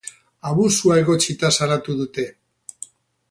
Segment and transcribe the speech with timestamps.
[0.51, 2.27] Abusua egotzita salatu dute.